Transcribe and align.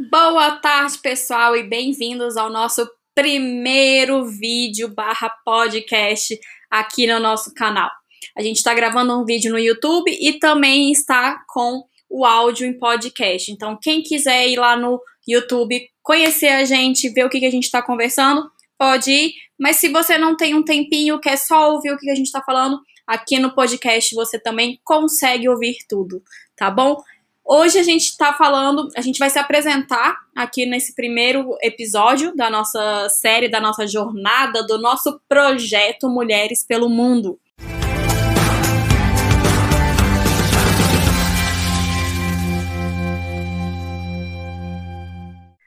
Boa 0.00 0.52
tarde, 0.52 0.96
pessoal, 0.98 1.56
e 1.56 1.64
bem-vindos 1.64 2.36
ao 2.36 2.48
nosso 2.48 2.88
primeiro 3.16 4.24
vídeo 4.26 4.94
barra 4.94 5.28
podcast 5.44 6.38
aqui 6.70 7.04
no 7.04 7.18
nosso 7.18 7.52
canal. 7.52 7.90
A 8.36 8.40
gente 8.40 8.58
está 8.58 8.72
gravando 8.72 9.20
um 9.20 9.24
vídeo 9.24 9.50
no 9.50 9.58
YouTube 9.58 10.08
e 10.08 10.38
também 10.38 10.92
está 10.92 11.42
com 11.48 11.82
o 12.08 12.24
áudio 12.24 12.64
em 12.64 12.78
podcast. 12.78 13.50
Então, 13.50 13.76
quem 13.82 14.00
quiser 14.00 14.46
ir 14.46 14.56
lá 14.56 14.76
no 14.76 15.00
YouTube, 15.26 15.84
conhecer 16.00 16.50
a 16.50 16.64
gente, 16.64 17.10
ver 17.10 17.24
o 17.24 17.28
que, 17.28 17.40
que 17.40 17.46
a 17.46 17.50
gente 17.50 17.64
está 17.64 17.82
conversando, 17.82 18.48
pode 18.78 19.10
ir. 19.10 19.32
Mas 19.58 19.78
se 19.78 19.88
você 19.88 20.16
não 20.16 20.36
tem 20.36 20.54
um 20.54 20.62
tempinho, 20.62 21.18
quer 21.18 21.36
só 21.36 21.72
ouvir 21.72 21.90
o 21.90 21.98
que 21.98 22.08
a 22.08 22.14
gente 22.14 22.26
está 22.26 22.40
falando, 22.40 22.78
aqui 23.04 23.40
no 23.40 23.52
podcast 23.52 24.14
você 24.14 24.38
também 24.38 24.78
consegue 24.84 25.48
ouvir 25.48 25.76
tudo, 25.88 26.22
tá 26.56 26.70
bom? 26.70 27.02
Hoje 27.50 27.78
a 27.78 27.82
gente 27.82 28.02
está 28.02 28.34
falando, 28.34 28.90
a 28.94 29.00
gente 29.00 29.18
vai 29.18 29.30
se 29.30 29.38
apresentar 29.38 30.18
aqui 30.36 30.66
nesse 30.66 30.94
primeiro 30.94 31.56
episódio 31.62 32.36
da 32.36 32.50
nossa 32.50 33.08
série, 33.08 33.48
da 33.48 33.58
nossa 33.58 33.86
jornada, 33.86 34.66
do 34.66 34.76
nosso 34.78 35.18
projeto 35.26 36.10
Mulheres 36.10 36.62
pelo 36.62 36.90
Mundo. 36.90 37.40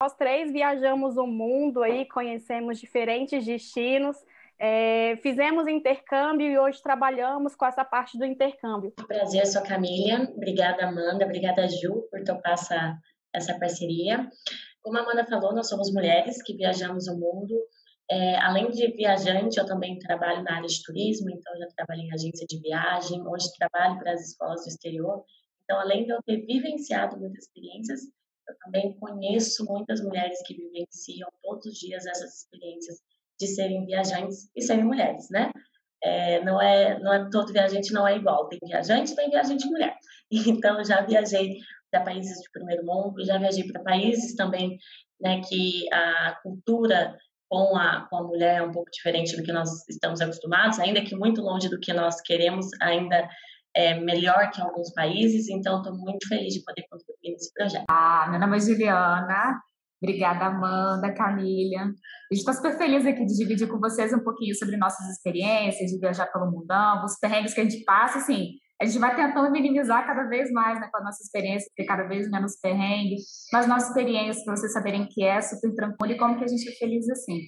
Nós 0.00 0.14
três 0.14 0.50
viajamos 0.50 1.18
o 1.18 1.26
mundo 1.26 1.82
aí, 1.82 2.08
conhecemos 2.08 2.80
diferentes 2.80 3.44
destinos. 3.44 4.16
É, 4.58 5.16
fizemos 5.18 5.66
intercâmbio 5.66 6.46
e 6.46 6.58
hoje 6.58 6.82
trabalhamos 6.82 7.54
com 7.54 7.66
essa 7.66 7.84
parte 7.84 8.18
do 8.18 8.24
intercâmbio. 8.24 8.92
Prazer, 9.06 9.46
sou 9.46 9.62
a 9.62 9.66
Camila. 9.66 10.24
Obrigada, 10.34 10.86
Amanda. 10.86 11.24
Obrigada, 11.24 11.68
Ju, 11.68 12.06
por 12.10 12.24
topar 12.24 12.52
essa, 12.52 12.98
essa 13.34 13.58
parceria. 13.58 14.30
Como 14.82 14.96
a 14.98 15.02
Amanda 15.02 15.26
falou, 15.26 15.54
nós 15.54 15.68
somos 15.68 15.92
mulheres 15.92 16.42
que 16.42 16.54
viajamos 16.54 17.06
o 17.08 17.18
mundo. 17.18 17.54
É, 18.10 18.36
além 18.36 18.70
de 18.70 18.86
viajante, 18.92 19.58
eu 19.58 19.66
também 19.66 19.98
trabalho 19.98 20.42
na 20.44 20.56
área 20.56 20.68
de 20.68 20.82
turismo, 20.82 21.28
então 21.28 21.52
já 21.58 21.66
trabalho 21.76 22.02
em 22.02 22.12
agência 22.12 22.46
de 22.48 22.60
viagem, 22.60 23.26
hoje 23.26 23.48
trabalho 23.58 23.98
para 23.98 24.12
as 24.12 24.28
escolas 24.28 24.62
do 24.62 24.68
exterior. 24.68 25.24
Então, 25.64 25.80
além 25.80 26.06
de 26.06 26.12
eu 26.12 26.22
ter 26.22 26.46
vivenciado 26.46 27.18
muitas 27.18 27.44
experiências, 27.44 28.02
eu 28.48 28.54
também 28.64 28.96
conheço 29.00 29.64
muitas 29.64 30.00
mulheres 30.00 30.40
que 30.46 30.54
vivenciam 30.54 31.28
todos 31.42 31.66
os 31.66 31.74
dias 31.76 32.06
essas 32.06 32.42
experiências 32.42 33.00
de 33.38 33.46
serem 33.46 33.84
viajantes 33.84 34.50
e 34.54 34.62
serem 34.62 34.84
mulheres, 34.84 35.28
né? 35.30 35.50
É, 36.02 36.44
não 36.44 36.60
é 36.60 36.98
não 37.00 37.12
é 37.12 37.28
todo 37.30 37.52
viajante 37.52 37.92
não 37.92 38.06
é 38.06 38.16
igual. 38.16 38.48
Tem 38.48 38.58
viajante 38.64 39.14
tem 39.14 39.30
viajante 39.30 39.66
mulher. 39.66 39.94
Então 40.48 40.84
já 40.84 41.02
viajei 41.02 41.56
para 41.90 42.02
países 42.02 42.38
de 42.40 42.50
primeiro 42.50 42.84
mundo 42.84 43.24
já 43.24 43.38
viajei 43.38 43.64
para 43.64 43.80
países 43.82 44.34
também 44.34 44.76
né 45.20 45.40
que 45.48 45.86
a 45.92 46.36
cultura 46.42 47.16
com 47.48 47.76
a 47.76 48.08
com 48.10 48.16
a 48.16 48.22
mulher 48.24 48.56
é 48.56 48.62
um 48.62 48.72
pouco 48.72 48.90
diferente 48.90 49.36
do 49.36 49.44
que 49.44 49.52
nós 49.52 49.68
estamos 49.88 50.20
acostumados 50.20 50.80
ainda 50.80 51.00
que 51.00 51.14
muito 51.14 51.40
longe 51.42 51.68
do 51.68 51.78
que 51.78 51.92
nós 51.92 52.20
queremos 52.22 52.66
ainda 52.82 53.28
é 53.76 53.94
melhor 54.00 54.50
que 54.50 54.60
alguns 54.60 54.90
países. 54.94 55.48
Então 55.50 55.78
estou 55.78 55.94
muito 55.94 56.26
feliz 56.26 56.54
de 56.54 56.64
poder 56.64 56.84
contribuir 56.90 57.32
nesse 57.32 57.52
projeto. 57.52 57.84
Ah 57.88 58.26
meu 58.30 58.40
nome 58.40 58.56
é 58.56 58.60
Juliana 58.60 59.60
Obrigada, 60.02 60.46
Amanda, 60.46 61.12
Camila. 61.14 61.82
A 61.82 62.34
gente 62.34 62.40
está 62.40 62.52
super 62.52 62.76
feliz 62.76 63.06
aqui 63.06 63.24
de 63.24 63.36
dividir 63.36 63.68
com 63.68 63.78
vocês 63.78 64.12
um 64.12 64.20
pouquinho 64.20 64.54
sobre 64.54 64.76
nossas 64.76 65.08
experiências, 65.08 65.90
de 65.90 65.98
viajar 65.98 66.26
pelo 66.26 66.50
mundão, 66.50 67.04
os 67.04 67.18
perrengues 67.18 67.54
que 67.54 67.60
a 67.60 67.64
gente 67.64 67.82
passa, 67.84 68.18
assim, 68.18 68.50
a 68.80 68.84
gente 68.84 68.98
vai 68.98 69.16
tentando 69.16 69.50
minimizar 69.50 70.06
cada 70.06 70.28
vez 70.28 70.50
mais 70.52 70.78
né, 70.78 70.88
com 70.92 70.98
a 70.98 71.04
nossa 71.04 71.22
experiência, 71.22 71.70
ter 71.74 71.84
cada 71.84 72.04
vez 72.04 72.30
menos 72.30 72.58
perrengue, 72.60 73.16
mas 73.52 73.66
nossa 73.66 73.88
experiência, 73.88 74.44
para 74.44 74.56
vocês 74.56 74.72
saberem 74.72 75.08
que 75.08 75.24
é 75.24 75.40
super 75.40 75.74
tranquilo 75.74 76.12
e 76.12 76.18
como 76.18 76.36
que 76.36 76.44
a 76.44 76.48
gente 76.48 76.68
é 76.68 76.72
feliz 76.72 77.08
assim. 77.08 77.40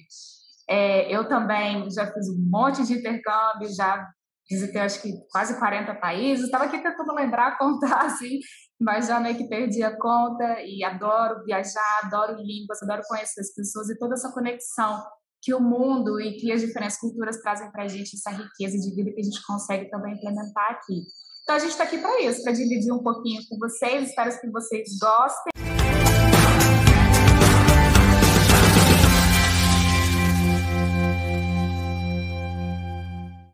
É, 0.67 1.15
eu 1.15 1.27
também 1.27 1.89
já 1.91 2.11
fiz 2.11 2.29
um 2.29 2.49
monte 2.49 2.83
de 2.85 2.93
intercâmbio, 2.93 3.69
já 3.75 4.07
visitei 4.49 4.81
acho 4.81 5.01
que 5.01 5.13
quase 5.31 5.57
40 5.59 5.95
países, 5.95 6.45
estava 6.45 6.65
aqui 6.65 6.81
tentando 6.81 7.13
lembrar, 7.13 7.57
contar 7.59 8.05
assim, 8.05 8.39
mas 8.79 9.07
já 9.07 9.19
meio 9.19 9.37
que 9.37 9.47
perdi 9.47 9.83
a 9.83 9.97
conta 9.97 10.61
e 10.61 10.83
adoro 10.83 11.43
viajar, 11.45 12.01
adoro 12.03 12.41
línguas, 12.41 12.81
adoro 12.81 13.03
conhecer 13.07 13.41
as 13.41 13.53
pessoas 13.53 13.89
e 13.89 13.97
toda 13.97 14.15
essa 14.15 14.31
conexão 14.31 15.01
que 15.41 15.53
o 15.53 15.59
mundo 15.59 16.19
e 16.19 16.35
que 16.35 16.51
as 16.51 16.61
diferentes 16.61 16.99
culturas 16.99 17.41
trazem 17.41 17.71
para 17.71 17.83
a 17.83 17.87
gente, 17.87 18.15
essa 18.15 18.31
riqueza 18.31 18.77
de 18.77 18.93
vida 18.93 19.11
que 19.11 19.21
a 19.21 19.23
gente 19.23 19.45
consegue 19.45 19.89
também 19.89 20.13
implementar 20.13 20.71
aqui. 20.71 21.01
Então 21.43 21.55
a 21.55 21.59
gente 21.59 21.71
está 21.71 21.83
aqui 21.83 21.97
para 21.97 22.21
isso, 22.21 22.43
para 22.43 22.51
dividir 22.51 22.91
um 22.91 23.01
pouquinho 23.01 23.41
com 23.49 23.57
vocês, 23.57 24.09
espero 24.09 24.37
que 24.39 24.49
vocês 24.51 24.89
gostem. 24.99 25.68